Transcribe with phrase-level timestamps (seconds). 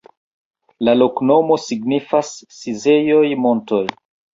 [0.89, 3.87] La loknomo signifas: rizejoj-montoj.